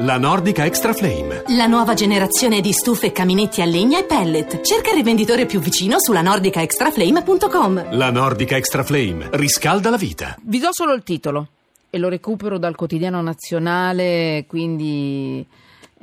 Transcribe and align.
La 0.00 0.16
Nordica 0.16 0.64
Extra 0.64 0.92
Flame. 0.92 1.42
La 1.56 1.66
nuova 1.66 1.94
generazione 1.94 2.60
di 2.60 2.70
stufe, 2.70 3.10
caminetti 3.10 3.62
a 3.62 3.64
legna 3.64 3.98
e 3.98 4.04
pellet. 4.04 4.60
Cerca 4.60 4.90
il 4.90 4.94
rivenditore 4.94 5.44
più 5.44 5.58
vicino 5.58 5.96
sulla 5.98 6.22
nordicaextraflame.com. 6.22 7.96
La 7.96 8.12
Nordica 8.12 8.56
Extra 8.56 8.84
Flame 8.84 9.28
riscalda 9.32 9.90
la 9.90 9.96
vita. 9.96 10.36
Vi 10.40 10.60
do 10.60 10.68
solo 10.70 10.92
il 10.92 11.02
titolo 11.02 11.48
e 11.90 11.98
lo 11.98 12.08
recupero 12.08 12.58
dal 12.58 12.76
quotidiano 12.76 13.20
nazionale, 13.22 14.44
quindi 14.46 15.44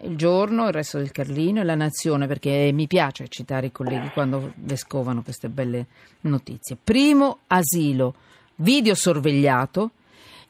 il 0.02 0.18
giorno, 0.18 0.68
il 0.68 0.74
resto 0.74 0.98
del 0.98 1.12
Carlino 1.12 1.62
e 1.62 1.64
la 1.64 1.76
Nazione, 1.76 2.28
perché 2.28 2.72
mi 2.74 2.88
piace 2.88 3.30
citare 3.30 3.68
i 3.68 3.72
colleghi 3.72 4.10
quando 4.10 4.52
vescovano 4.56 5.24
queste 5.24 5.48
belle 5.48 5.86
notizie. 6.22 6.76
Primo 6.84 7.38
asilo, 7.48 8.14
video 8.56 8.94
sorvegliato 8.94 9.92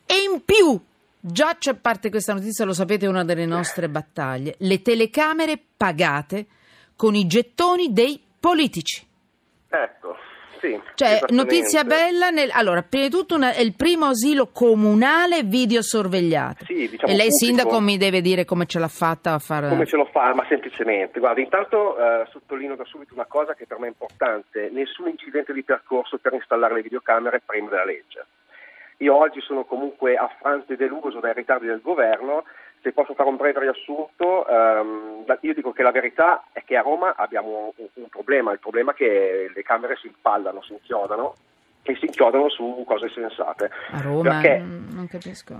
e 0.07 0.16
in 0.34 0.41
più 0.43 0.82
Già 1.28 1.55
c'è 1.57 1.73
parte 1.73 2.12
questa 2.12 2.34
notizia, 2.34 2.66
lo 2.66 2.73
sapete, 2.73 3.08
è 3.08 3.10
una 3.10 3.26
delle 3.26 3.48
nostre 3.48 3.89
battaglie. 3.89 4.54
Le 4.60 4.84
telecamere 4.84 5.59
pagate 5.76 6.45
con 6.95 7.16
i 7.16 7.26
gettoni 7.26 7.91
dei 7.91 8.22
politici. 8.40 9.04
Ecco, 9.68 10.16
sì. 10.59 10.80
Cioè, 10.94 11.22
notizia 11.30 11.84
bella. 11.84 12.30
Nel, 12.30 12.52
allora, 12.52 12.84
prima 12.84 13.05
di 13.05 13.09
tutto 13.09 13.34
una, 13.34 13.54
è 13.54 13.62
il 13.62 13.73
primo 13.73 14.05
asilo 14.05 14.52
comunale 14.54 15.41
videosorvegliato. 15.41 16.66
Sì, 16.66 16.90
diciamo 16.90 17.12
e 17.12 17.16
lei, 17.16 17.30
pubblico. 17.30 17.38
sindaco, 17.38 17.80
mi 17.80 17.98
deve 17.98 18.21
dire 18.21 18.46
come 18.46 18.68
ce 18.68 18.77
l'ha 18.77 18.88
fatta 18.88 19.34
a 19.34 19.40
fare. 19.40 19.70
Come 19.70 19.88
ce 19.88 19.96
lo 19.96 20.05
fa? 20.05 20.32
Ma 20.35 20.46
semplicemente. 20.48 21.20
Guarda, 21.20 21.41
intanto 21.41 21.98
eh, 21.98 22.27
sottolineo 22.30 22.76
da 22.76 22.85
subito 22.85 23.16
una 23.16 23.26
cosa 23.26 23.55
che 23.55 23.66
per 23.66 23.80
me 23.80 23.88
è 23.88 23.90
importante. 23.90 24.70
Nessun 24.71 25.07
incidente 25.07 25.54
di 25.54 25.63
percorso 25.63 26.20
per 26.20 26.34
installare 26.34 26.76
le 26.76 26.84
videocamere 26.84 27.41
prima 27.44 27.70
della 27.70 27.85
legge. 27.85 28.27
Io 28.98 29.16
oggi 29.16 29.41
sono 29.41 29.66
comunque 29.66 30.16
affranto 30.16 30.73
e 30.73 30.77
deluso 30.77 31.20
dai 31.20 31.34
ritardi 31.34 31.66
del 31.66 31.81
governo. 31.81 32.44
Se 32.81 32.91
posso 32.91 33.13
fare 33.13 33.30
un 33.30 33.35
breve 33.35 33.62
riassunto, 33.62 34.48
ehm, 34.48 35.26
io 35.41 35.54
dico 35.54 35.71
che 35.71 35.81
la 35.81 35.91
verità 35.91 36.45
è 36.52 36.63
che 36.63 36.77
a 36.77 36.81
Roma 36.81 37.16
abbiamo 37.16 37.73
un, 37.76 37.88
un, 37.93 38.07
problema, 38.10 38.51
il 38.51 38.60
problema 38.60 38.91
è 38.91 38.96
che 38.96 39.51
le 39.54 39.63
camere 39.63 39.96
si 39.96 40.07
impallano, 40.07 40.62
si 40.62 40.73
inchiodano 40.73 41.34
e 41.82 41.96
si 41.96 42.05
inchiodano 42.05 42.48
su 42.49 42.84
cose 42.85 43.10
sensate. 43.10 43.71
A 43.91 44.01
Roma? 44.01 44.40
Perché? 44.40 44.60
Non 44.60 45.07
capisco. 45.10 45.55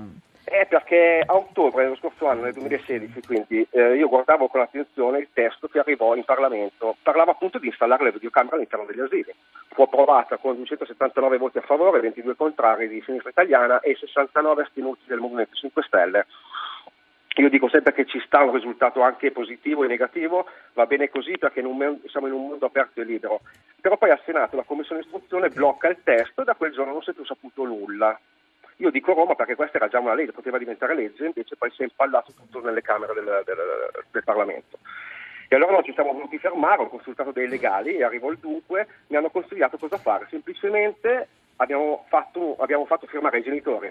Eh, 0.48 0.68
perché 0.70 1.24
a 1.26 1.34
ottobre 1.34 1.84
dello 1.84 1.96
scorso 1.96 2.28
anno, 2.28 2.44
nel 2.44 2.54
2016, 2.54 3.22
quindi 3.26 3.66
eh, 3.72 3.96
io 3.96 4.08
guardavo 4.08 4.48
con 4.48 4.62
attenzione 4.62 5.18
il 5.18 5.30
testo 5.34 5.68
che 5.68 5.80
arrivò 5.80 6.16
in 6.16 6.24
Parlamento. 6.24 6.96
Parlava 7.02 7.32
appunto 7.32 7.58
di 7.58 7.66
installare 7.66 8.04
le 8.04 8.12
videocamere 8.12 8.56
all'interno 8.58 8.86
degli 8.86 9.00
asili. 9.00 9.34
Fu 9.76 9.82
approvata 9.82 10.38
con 10.38 10.56
279 10.56 11.38
voti 11.38 11.58
a 11.58 11.62
favore, 11.62 12.00
22 12.00 12.38
contrari 12.38 12.88
di 12.88 13.02
sinistra 13.06 13.30
italiana 13.30 13.82
e 13.82 13.94
69 14.00 14.62
astenuti 14.64 15.02
del 15.06 15.20
Movimento 15.20 15.54
5 15.54 15.84
Stelle. 15.84 16.26
Io 17.36 17.50
dico 17.50 17.68
sempre 17.68 17.92
che 17.92 18.06
ci 18.06 18.22
sta 18.26 18.42
un 18.42 18.54
risultato 18.54 19.02
anche 19.02 19.34
positivo 19.34 19.84
e 19.84 19.88
negativo, 19.88 20.48
va 20.72 20.86
bene 20.86 21.10
così 21.10 21.38
perché 21.38 21.60
in 21.60 21.66
un, 21.66 22.00
siamo 22.08 22.28
in 22.28 22.34
un 22.34 22.48
mondo 22.48 22.68
aperto 22.68 23.02
e 23.02 23.04
libero. 23.04 23.42
Però 23.82 23.98
poi 23.98 24.12
al 24.12 24.22
Senato 24.24 24.56
la 24.56 24.64
Commissione 24.64 25.02
istruzione 25.02 25.50
blocca 25.50 25.90
il 25.90 25.98
testo 26.02 26.42
e 26.42 26.46
da 26.46 26.56
quel 26.56 26.72
giorno 26.72 26.94
non 26.94 27.02
si 27.02 27.10
è 27.10 27.14
più 27.14 27.26
saputo 27.26 27.66
nulla. 27.66 28.18
Io 28.78 28.90
dico 28.92 29.14
Roma 29.14 29.36
perché 29.36 29.56
questa 29.56 29.76
era 29.76 29.90
già 29.90 30.00
una 30.00 30.14
legge, 30.14 30.32
poteva 30.32 30.58
diventare 30.58 30.96
legge, 30.96 31.26
invece 31.26 31.58
poi 31.58 31.70
si 31.72 31.82
è 31.82 31.84
impallato 31.84 32.32
tutto 32.32 32.62
nelle 32.62 32.82
Camere 32.82 33.14
del, 33.14 33.42
del, 33.44 33.58
del 34.10 34.24
Parlamento. 34.24 34.80
E 35.56 35.58
allora 35.58 35.72
noi 35.72 35.86
ci 35.86 35.94
siamo 35.94 36.12
voluti 36.12 36.38
fermare, 36.38 36.82
ho 36.82 36.90
consultato 36.90 37.32
dei 37.32 37.48
legali 37.48 37.96
e 37.96 38.04
arrivo 38.04 38.30
il 38.30 38.38
dunque, 38.42 38.88
mi 39.08 39.16
hanno 39.16 39.30
consigliato 39.30 39.78
cosa 39.78 39.98
fare. 39.98 40.28
Semplicemente 40.30 41.30
abbiamo 41.56 42.04
fatto, 42.10 42.58
abbiamo 42.60 42.84
fatto 42.84 43.08
firmare 43.08 43.38
ai 43.38 43.44
genitori, 43.44 43.90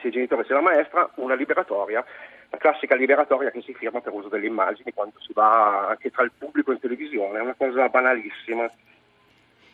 sia 0.00 0.08
i 0.08 0.12
genitori 0.12 0.46
sia 0.46 0.54
la 0.54 0.62
maestra, 0.62 1.10
una 1.16 1.34
liberatoria, 1.34 2.02
la 2.48 2.56
classica 2.56 2.94
liberatoria 2.94 3.50
che 3.50 3.60
si 3.60 3.74
firma 3.74 4.00
per 4.00 4.14
uso 4.14 4.28
delle 4.28 4.46
immagini 4.46 4.94
quando 4.94 5.20
si 5.20 5.34
va 5.34 5.88
anche 5.88 6.10
tra 6.10 6.22
il 6.22 6.32
pubblico 6.32 6.72
in 6.72 6.80
televisione, 6.80 7.40
è 7.40 7.42
una 7.42 7.56
cosa 7.58 7.90
banalissima. 7.90 8.64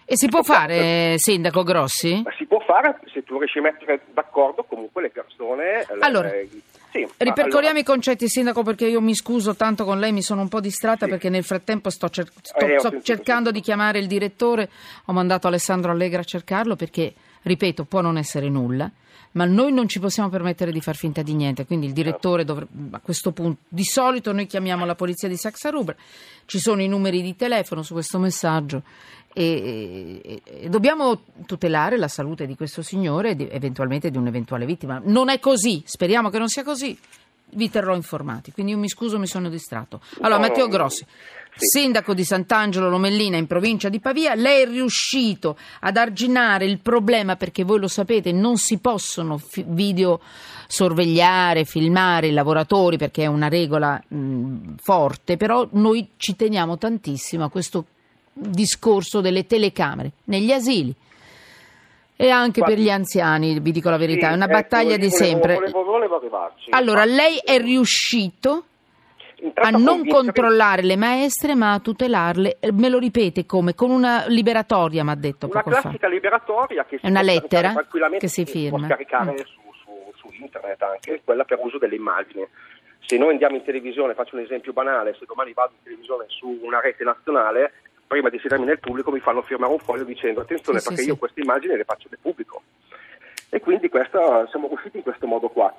E 0.05 0.17
si 0.17 0.27
può 0.27 0.43
fare, 0.43 1.15
Sindaco 1.19 1.63
Grossi? 1.63 2.21
Ma 2.25 2.33
si 2.37 2.47
può 2.47 2.59
fare 2.59 2.99
se 3.13 3.23
tu 3.23 3.39
riesci 3.39 3.59
a 3.59 3.63
mettere 3.63 4.01
d'accordo 4.13 4.65
comunque 4.65 5.03
le 5.03 5.11
persone. 5.11 5.87
Allora, 6.01 6.31
le, 6.31 6.49
sì, 6.93 7.07
ripercorriamo 7.17 7.59
allora. 7.69 7.79
i 7.79 7.85
concetti, 7.85 8.29
Sindaco, 8.29 8.63
perché 8.63 8.87
io 8.87 9.01
mi 9.01 9.15
scuso 9.15 9.55
tanto 9.57 9.85
con 9.85 9.99
lei, 9.99 10.13
mi 10.13 10.23
sono 10.23 10.43
un 10.43 10.49
po' 10.49 10.61
distratta 10.61 11.07
Sì. 11.07 11.11
perché 11.11 11.29
nel 11.29 11.45
frattempo 11.45 11.91
sto, 11.91 12.09
cer- 12.11 12.31
sto- 12.41 12.57
Eh, 12.59 12.79
sto 12.79 13.01
cercando 13.03 13.51
di 13.51 13.61
chiamare 13.61 13.99
il 13.99 14.07
direttore, 14.07 14.69
ho 15.07 15.13
mandato 15.13 15.47
Alessandro 15.49 15.91
Allegra 15.91 16.21
a 16.21 16.25
cercarlo 16.25 16.77
perché, 16.77 17.13
ripeto, 17.43 17.85
può 17.85 18.01
non 18.01 18.17
essere 18.19 18.49
nulla. 18.49 18.91
Ma 19.35 19.47
noi 19.47 19.73
non 19.73 19.89
ci 19.89 19.99
possiamo 19.99 20.29
permettere 20.29 20.73
di 20.73 20.83
far 20.83 20.95
finta 20.95 21.23
di 21.23 21.33
niente, 21.33 21.65
quindi 21.65 21.87
il 21.87 21.95
direttore 21.95 22.45
dovrebbe, 22.45 22.95
a 22.97 23.01
questo 23.01 23.33
punto, 23.33 23.63
di 23.67 23.83
solito 23.85 24.31
noi 24.31 24.47
chiamiamo 24.47 24.85
la 24.85 24.95
polizia 24.95 25.27
di 25.27 25.39
Saxa 25.39 25.71
Rubra, 25.71 25.97
ci 26.45 26.59
sono 26.59 26.83
i 26.83 26.87
numeri 26.89 27.23
di 27.23 27.35
telefono 27.35 27.83
su 27.83 27.95
questo 27.95 28.19
messaggio 28.19 28.83
e, 29.33 30.41
e- 30.45 30.69
dobbiamo 30.69 31.23
tutelare 31.47 31.97
la 31.99 32.09
salute 32.09 32.47
di 32.47 32.55
questo 32.57 32.83
signore 32.83 33.31
e 33.31 33.37
di- 33.37 33.49
eventualmente 33.51 34.11
di 34.11 34.17
un'eventuale 34.19 34.67
vittima. 34.67 35.01
Non 35.05 35.29
è 35.29 35.39
così, 35.39 35.83
speriamo 35.87 36.31
che 36.31 36.39
non 36.39 36.49
sia 36.49 36.63
così, 36.65 36.99
vi 37.55 37.69
terrò 37.71 37.95
informati, 37.95 38.51
quindi 38.53 38.73
io 38.73 38.79
mi 38.79 38.89
scuso, 38.89 39.19
mi 39.19 39.27
sono 39.27 39.49
distratto. 39.51 40.01
Allora, 40.21 40.41
No, 40.41 40.47
Matteo 40.49 40.69
Grossi. 40.69 41.05
sì. 41.55 41.81
Sindaco 41.81 42.15
di 42.15 42.25
Sant'Angelo 42.25 42.89
Lomellina 42.89 43.37
in 43.37 43.47
provincia 43.47 43.91
di 43.91 44.01
Pavia, 44.01 44.35
lei 44.35 44.63
è 44.63 44.67
riuscito 44.67 45.59
ad 45.81 45.99
arginare 45.99 46.65
il 46.65 46.79
problema 46.81 47.37
perché 47.37 47.63
voi 47.63 47.79
lo 47.79 47.89
sapete, 47.89 48.33
non 48.33 48.57
si 48.57 48.79
possono 48.79 49.37
fi- 49.37 49.65
video 49.69 50.19
sorvegliare, 50.67 51.65
filmare 51.67 52.29
i 52.29 52.33
lavoratori 52.33 52.97
perché 52.97 53.25
è 53.25 53.27
una 53.27 53.49
regola 53.49 54.03
mh, 54.09 54.77
forte, 54.83 55.37
però 55.37 55.69
noi 55.73 56.09
ci 56.17 56.35
teniamo 56.35 56.79
tantissimo 56.79 57.45
a 57.45 57.51
questo 57.51 57.85
discorso 58.33 59.21
delle 59.21 59.47
telecamere 59.47 60.13
negli 60.25 60.51
asili 60.53 60.95
e 62.17 62.31
anche 62.31 62.63
per 62.63 62.79
gli 62.79 62.89
anziani, 62.91 63.59
vi 63.61 63.73
dico 63.73 63.91
la 63.91 63.97
verità, 63.97 64.31
è 64.31 64.35
una 64.35 64.47
Sì, 64.47 64.53
battaglia 64.53 64.95
ecco, 64.95 65.01
di 65.05 65.09
volevo- 65.09 65.25
sempre. 65.25 65.55
Volevo, 65.55 65.85
volevo. 65.85 66.21
Allora, 66.71 67.05
lei 67.05 67.39
è 67.45 67.59
riuscito 67.61 68.65
a 69.55 69.71
non 69.71 70.07
controllare 70.07 70.83
le 70.83 70.95
maestre 70.97 71.57
ma 71.57 71.73
a 71.73 71.81
tutelarle. 71.81 72.59
Eh, 72.61 72.71
Me 72.73 72.89
lo 72.89 72.99
ripete 72.99 73.45
come? 73.45 73.75
Con 73.75 73.91
una 73.91 74.25
liberatoria, 74.29 75.03
mi 75.03 75.11
ha 75.11 75.17
detto 75.17 75.47
Una 75.47 75.63
poco 75.63 75.75
fa. 75.75 75.81
classica 75.83 76.07
liberatoria 76.07 76.85
che 76.85 76.99
si 76.99 77.07
È 77.07 77.09
una 77.09 77.23
lettera 77.23 77.75
che 78.19 78.29
si 78.29 78.45
sì, 78.45 78.51
firma. 78.51 78.79
può 78.79 78.87
scaricare 78.87 79.33
Mm. 79.33 79.37
su, 79.37 79.61
su- 79.83 80.13
su 80.17 80.29
internet 80.41 80.81
anche, 80.83 81.21
quella 81.25 81.43
per 81.45 81.59
uso 81.61 81.79
delle 81.79 81.97
immagini. 81.97 82.47
Se 83.05 83.19
noi 83.19 83.31
andiamo 83.31 83.57
in 83.57 83.65
televisione, 83.65 84.15
faccio 84.15 84.37
un 84.37 84.43
esempio 84.43 84.73
banale, 84.73 85.17
se 85.19 85.25
domani 85.27 85.53
vado 85.53 85.73
in 85.77 85.83
televisione 85.83 86.27
su 86.29 86.61
una 86.63 86.81
rete 86.81 87.03
nazionale, 87.03 87.73
prima 88.13 88.29
di 88.29 88.39
sedermi 88.39 88.67
nel 88.67 88.79
pubblico 88.79 89.11
mi 89.11 89.21
fanno 89.21 89.41
firmare 89.41 89.73
un 89.73 89.79
foglio 89.79 90.05
dicendo 90.05 90.43
attenzione 90.43 90.81
Sì, 90.81 90.85
sì, 90.85 90.89
perché 90.91 91.03
sì. 91.05 91.09
io 91.09 91.17
queste 91.17 91.41
immagini 91.41 91.77
le 91.77 91.85
faccio 91.85 92.09
del 92.11 92.19
pubblico. 92.21 92.63
E 93.49 93.59
quindi 93.61 93.89
questa, 93.89 94.47
siamo 94.49 94.69
riusciti 94.69 94.99
in 94.99 95.03
questo 95.03 95.27
modo 95.27 95.49
qua. 95.49 95.75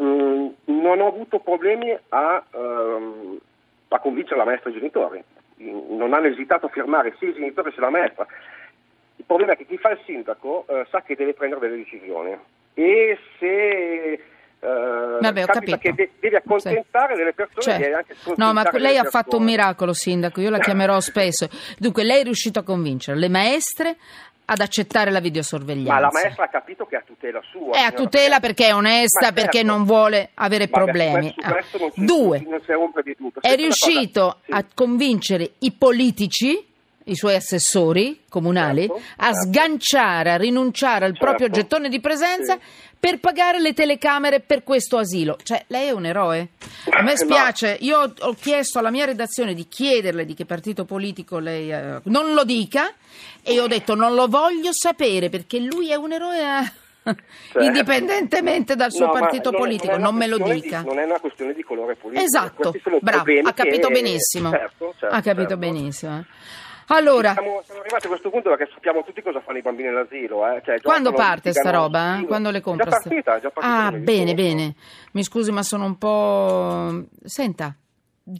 Mm, 0.00 0.50
non 0.66 1.00
ho 1.00 1.08
avuto 1.08 1.40
problemi 1.40 1.90
a, 2.10 2.44
ehm, 2.48 3.38
a 3.88 3.98
convincere 3.98 4.36
la 4.36 4.44
maestra 4.44 4.70
e 4.70 4.72
i 4.72 4.76
genitori. 4.76 5.24
Non 5.56 6.12
hanno 6.12 6.28
esitato 6.28 6.66
a 6.66 6.68
firmare 6.68 7.16
sia 7.18 7.28
i 7.28 7.34
genitori 7.34 7.72
sia 7.72 7.82
la 7.82 7.90
maestra. 7.90 8.24
Il 9.16 9.24
problema 9.24 9.54
è 9.54 9.56
che 9.56 9.66
chi 9.66 9.78
fa 9.78 9.90
il 9.90 10.00
sindaco 10.04 10.64
eh, 10.68 10.86
sa 10.90 11.02
che 11.02 11.16
deve 11.16 11.34
prendere 11.34 11.60
delle 11.62 11.82
decisioni 11.82 12.38
e 12.74 13.18
se 13.40 14.22
eh, 14.60 15.18
Vabbè, 15.20 15.42
ho 15.42 15.46
capita 15.46 15.76
capito. 15.76 15.78
che 15.78 15.92
de- 15.94 16.10
devi 16.20 16.34
accontentare 16.36 17.16
delle 17.16 17.32
persone 17.32 17.62
Cioè, 17.78 17.92
anche 17.92 18.14
no, 18.36 18.52
ma 18.52 18.68
lei 18.72 18.96
ha 18.98 19.04
fatto 19.04 19.36
un 19.36 19.44
persone. 19.44 19.50
miracolo, 19.50 19.92
Sindaco, 19.92 20.40
io 20.40 20.50
la 20.50 20.58
chiamerò 20.58 20.98
spesso. 21.00 21.48
Dunque, 21.78 22.02
lei 22.04 22.20
è 22.20 22.24
riuscito 22.24 22.58
a 22.58 22.62
convincere 22.62 23.18
le 23.18 23.28
maestre 23.28 23.96
ad 24.50 24.60
accettare 24.60 25.10
la 25.10 25.20
videosorveglianza. 25.20 25.92
Ma 25.92 26.00
la 26.00 26.10
maestra 26.10 26.44
ha 26.44 26.48
capito 26.48 26.86
che 26.86 26.96
è 26.96 26.98
a 27.00 27.02
tutela 27.06 27.40
sua. 27.50 27.72
È 27.76 27.80
a 27.80 27.92
tutela 27.92 28.40
perché 28.40 28.68
è 28.68 28.74
onesta, 28.74 29.26
Ma 29.26 29.32
perché 29.32 29.58
certo. 29.58 29.72
non 29.72 29.84
vuole 29.84 30.30
avere 30.34 30.66
Vabbè, 30.68 30.84
problemi. 30.84 31.34
Ah. 31.42 31.52
questo 31.52 31.92
Due, 31.96 32.46
c'è 32.64 32.74
ombra 32.74 33.02
di 33.02 33.14
dubbio. 33.18 33.42
è 33.42 33.54
riuscito 33.56 34.38
sì. 34.46 34.52
a 34.52 34.64
convincere 34.74 35.50
i 35.58 35.72
politici, 35.72 36.66
i 37.04 37.14
suoi 37.14 37.34
assessori 37.34 38.22
comunali, 38.30 38.86
Certo, 38.86 39.02
a 39.16 39.24
certo. 39.32 39.40
sganciare, 39.42 40.30
a 40.30 40.36
rinunciare 40.36 41.04
al 41.04 41.10
Certo. 41.12 41.24
proprio 41.26 41.50
gettone 41.50 41.90
di 41.90 42.00
presenza 42.00 42.54
Sì. 42.54 42.60
Per 43.00 43.20
pagare 43.20 43.60
le 43.60 43.72
telecamere 43.74 44.40
per 44.40 44.62
questo 44.64 44.98
asilo. 44.98 45.38
Cioè, 45.42 45.64
lei 45.68 45.88
è 45.88 45.90
un 45.92 46.04
eroe. 46.06 46.48
A 46.90 47.02
me 47.02 47.12
Eh, 47.12 47.16
spiace, 47.16 47.76
io 47.80 48.12
ho- 48.18 48.34
chiesto 48.40 48.78
alla 48.78 48.90
mia 48.90 49.04
redazione 49.04 49.54
di 49.54 49.68
chiederle 49.68 50.24
di 50.24 50.34
che 50.34 50.44
partito 50.46 50.84
politico 50.84 51.38
lei 51.38 51.70
eh, 51.72 52.00
non 52.04 52.34
lo 52.34 52.44
dica 52.44 52.92
e 53.42 53.52
io 53.52 53.64
ho 53.64 53.66
detto 53.68 53.94
non 53.94 54.14
lo 54.14 54.26
voglio 54.26 54.70
sapere 54.72 55.28
perché 55.28 55.58
lui 55.60 55.90
è 55.90 55.94
un 55.94 56.12
eroe 56.12 56.38
eh, 56.38 57.62
indipendentemente 57.64 58.74
dal 58.76 58.92
suo 58.92 59.06
No, 59.06 59.12
partito 59.12 59.50
non 59.50 59.60
è- 59.60 59.62
politico, 59.64 59.92
è 59.92 59.96
una 59.96 60.04
non 60.04 60.14
me 60.16 60.26
lo 60.26 60.38
dica. 60.38 60.80
di- 60.80 60.86
non 60.88 60.98
è 60.98 61.04
una 61.04 61.20
questione 61.20 61.54
di 61.54 61.62
colore 61.62 61.94
politico. 61.96 62.24
Esatto, 62.26 62.72
bravo, 63.00 63.24
ha 63.44 63.52
capito 63.52 63.88
che- 63.88 63.94
benissimo. 63.94 64.50
Certo, 64.50 64.94
certo, 64.98 65.14
ha 65.14 65.20
capito 65.20 65.48
certo. 65.48 65.56
benissimo. 65.56 66.24
Allora, 66.90 67.32
Siamo, 67.34 67.60
siamo 67.64 67.80
arrivati 67.80 68.06
a 68.06 68.08
questo 68.08 68.30
punto 68.30 68.48
perché 68.48 68.70
sappiamo 68.72 69.02
tutti 69.04 69.20
cosa 69.22 69.40
fanno 69.40 69.58
i 69.58 69.62
bambini 69.62 69.88
all'asilo. 69.88 70.46
Eh? 70.50 70.62
Cioè, 70.64 70.80
quando 70.80 71.12
parte 71.12 71.52
sta 71.52 71.70
roba? 71.70 72.18
eh? 72.20 72.24
Quando 72.24 72.50
le 72.50 72.58
È 72.58 72.60
compra? 72.62 72.84
già 72.84 72.90
sta- 72.96 73.08
partita, 73.08 73.36
è 73.36 73.40
già 73.40 73.50
partita. 73.50 73.76
Ah, 73.84 73.92
bene, 73.92 74.34
bene. 74.34 74.74
Mi 75.12 75.22
scusi, 75.22 75.52
ma 75.52 75.62
sono 75.62 75.84
un 75.84 75.98
po'... 75.98 77.04
Senta, 77.24 77.74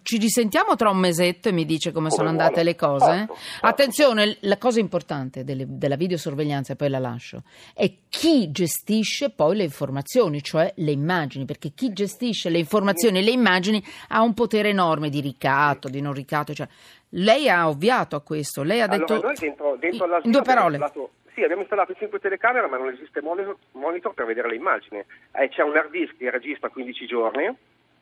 ci 0.02 0.18
risentiamo 0.18 0.76
tra 0.76 0.90
un 0.90 0.98
mesetto 0.98 1.48
e 1.48 1.52
mi 1.52 1.64
dice 1.64 1.92
come, 1.92 2.08
Come 2.08 2.16
sono 2.16 2.28
andate 2.30 2.62
vuole. 2.62 2.64
le 2.64 2.74
cose? 2.76 3.04
Certo, 3.06 3.34
certo. 3.34 3.66
Attenzione, 3.66 4.36
la 4.40 4.58
cosa 4.58 4.80
importante 4.80 5.44
delle- 5.44 5.64
della 5.66 5.96
videosorveglianza, 5.96 6.72
e 6.72 6.76
poi 6.76 6.88
la 6.90 6.98
lascio, 6.98 7.42
è 7.74 7.90
chi 8.08 8.50
gestisce 8.50 9.30
poi 9.30 9.56
le 9.56 9.64
informazioni, 9.64 10.42
cioè 10.42 10.72
le 10.76 10.90
immagini, 10.90 11.44
perché 11.46 11.72
chi 11.74 11.92
gestisce 11.92 12.48
le 12.50 12.58
informazioni 12.58 13.18
e 13.18 13.22
le 13.22 13.30
immagini 13.30 13.82
ha 14.08 14.20
un 14.22 14.32
potere 14.34 14.70
enorme 14.70 15.08
di 15.10 15.20
ricatto, 15.20 15.88
di 15.88 16.00
non 16.02 16.12
ricatto. 16.12 16.52
Cioè, 16.54 16.68
lei 17.10 17.48
ha 17.48 17.68
ovviato 17.68 18.16
a 18.16 18.20
questo, 18.20 18.62
lei 18.62 18.80
ha 18.80 18.86
detto... 18.86 19.14
Allora, 19.14 19.28
noi 19.28 19.36
dentro, 19.38 19.76
dentro 19.76 20.04
in 20.04 20.10
all'asilo 20.10 20.30
due 20.32 20.40
abbiamo 20.40 20.60
parole. 20.60 20.76
installato- 20.76 21.10
sì, 21.34 21.42
abbiamo 21.42 21.62
installato 21.62 21.94
5 21.94 22.18
telecamere, 22.18 22.66
ma 22.66 22.76
non 22.78 22.88
esiste 22.88 23.20
monitor, 23.22 23.56
monitor 23.72 24.12
per 24.12 24.26
vedere 24.26 24.48
le 24.48 24.56
immagini. 24.56 25.04
Eh, 25.32 25.48
c'è 25.48 25.62
un 25.62 25.76
hard 25.76 25.90
disk 25.90 26.16
che 26.16 26.30
registra 26.30 26.68
15 26.68 27.06
giorni, 27.06 27.56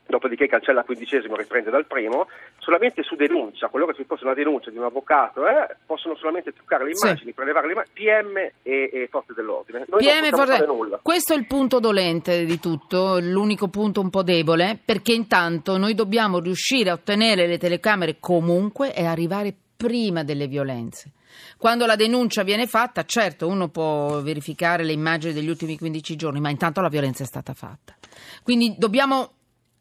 dopodiché 0.07 0.47
cancella 0.47 0.81
il 0.81 0.87
quindicesimo 0.87 1.35
e 1.35 1.39
riprende 1.43 1.71
dal 1.71 1.87
primo. 1.87 2.27
Solamente 2.59 3.03
su 3.03 3.17
denuncia, 3.17 3.69
qualora 3.69 3.93
ci 3.93 4.05
fosse 4.05 4.25
una 4.25 4.35
denuncia 4.35 4.71
di 4.71 4.79
un 4.79 4.85
avvocato, 4.85 5.47
eh, 5.47 5.77
possono 5.85 6.15
solamente 6.17 6.53
toccare 6.53 6.85
le 6.85 6.95
Sì. 6.95 7.07
immagini, 7.07 7.33
prelevare 7.33 7.67
le 7.67 7.73
immagini, 7.73 7.95
PM 7.95 8.37
e, 8.37 8.53
e 8.63 9.09
Forze 9.11 9.33
dell'Ordine. 9.35 9.85
Noi 9.89 10.01
PM 10.05 10.29
non 10.31 10.31
forse- 10.47 10.67
nulla. 10.67 11.01
Questo 11.03 11.35
è 11.35 11.37
il 11.37 11.47
punto 11.47 11.81
dolente 11.81 12.45
di 12.45 12.59
tutto, 12.59 13.19
l'unico 13.21 13.69
punto 13.69 14.01
un 14.01 14.11
po' 14.11 14.23
debole, 14.23 14.79
perché 14.85 15.13
intanto 15.13 15.77
noi 15.77 15.95
dobbiamo 15.95 16.39
riuscire 16.39 16.91
a 16.91 16.95
ottenere 16.95 17.47
le 17.47 17.59
telecamere 17.59 18.17
comunque 18.21 18.95
e 18.95 19.05
arrivare 19.05 19.55
prima 19.77 20.25
delle 20.25 20.47
violenze. 20.47 21.11
Quando 21.59 21.85
la 21.85 21.97
denuncia 21.97 22.43
viene 22.43 22.67
fatta, 22.67 23.05
certo, 23.05 23.47
uno 23.47 23.69
può 23.69 24.23
verificare 24.23 24.85
le 24.85 24.93
immagini 24.93 25.35
degli 25.35 25.49
ultimi 25.49 25.77
15 25.77 26.17
giorni, 26.17 26.41
ma 26.41 26.49
intanto 26.49 26.81
la 26.81 26.89
violenza 26.89 27.23
è 27.25 27.27
stata 27.27 27.53
fatta. 27.53 27.95
Quindi 28.43 28.75
dobbiamo 28.79 29.33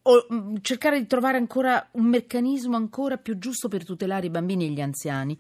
o- 0.07 0.25
mh, 0.29 0.55
cercare 0.61 0.99
di 0.99 1.07
trovare 1.07 1.37
ancora 1.37 1.87
un 1.91 2.05
meccanismo 2.05 2.75
ancora 2.75 3.17
più 3.17 3.37
giusto 3.37 3.67
per 3.67 3.85
tutelare 3.85 4.25
i 4.27 4.29
bambini 4.29 4.65
e 4.65 4.69
gli 4.69 4.81
anziani, 4.81 5.37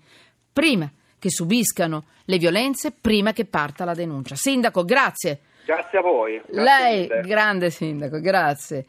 prima 0.51 0.91
che 1.17 1.29
subiscano 1.29 2.05
le 2.25 2.37
violenze, 2.37 2.91
prima 2.91 3.33
che 3.33 3.45
parta 3.45 3.85
la 3.85 3.93
denuncia. 3.93 4.35
Sindaco, 4.35 4.83
grazie. 4.83 5.39
Grazie 5.65 5.97
a 5.97 6.01
voi. 6.01 6.39
Grazie 6.47 6.61
Lei, 6.63 7.01
mille. 7.07 7.21
grande 7.21 7.69
sindaco, 7.71 8.19
grazie. 8.19 8.85